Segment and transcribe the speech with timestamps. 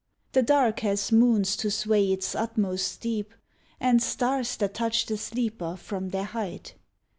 [0.31, 3.35] The dark has moons to sway its utmost deep,
[3.79, 6.73] And stars that touch the sleeper from their height.